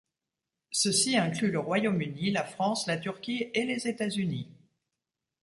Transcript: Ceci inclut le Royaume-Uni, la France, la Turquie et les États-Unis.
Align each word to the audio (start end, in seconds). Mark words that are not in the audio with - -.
Ceci 0.71 1.15
inclut 1.15 1.51
le 1.51 1.59
Royaume-Uni, 1.59 2.31
la 2.31 2.43
France, 2.43 2.87
la 2.87 2.97
Turquie 2.97 3.51
et 3.53 3.65
les 3.65 3.87
États-Unis. 3.87 4.49